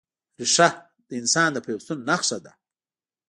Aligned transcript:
ریښه 0.39 0.67
د 1.07 1.09
انسان 1.21 1.49
د 1.53 1.57
پیوستون 1.65 1.99
نښه 2.09 2.37
ده. 2.45 2.51